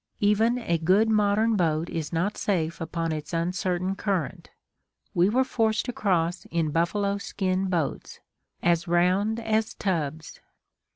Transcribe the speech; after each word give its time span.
Even 0.19 0.57
a 0.57 0.79
good 0.79 1.09
modern 1.11 1.55
boat 1.55 1.87
is 1.87 2.11
not 2.11 2.35
safe 2.35 2.81
upon 2.81 3.11
its 3.11 3.33
uncertain 3.33 3.95
current. 3.95 4.49
We 5.13 5.29
were 5.29 5.43
forced 5.43 5.85
to 5.85 5.93
cross 5.93 6.47
in 6.49 6.71
buffalo 6.71 7.19
skin 7.19 7.65
boats 7.67 8.19
as 8.63 8.87
round 8.87 9.39
as 9.39 9.75
tubs! 9.75 10.39